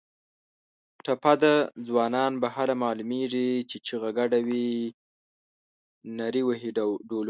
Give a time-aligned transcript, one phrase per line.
[1.05, 1.55] ټپه ده:
[1.87, 4.67] ځوانان به هله معلومېږي چې چیغه ګډه وي
[6.19, 7.17] نري وهي ډولونه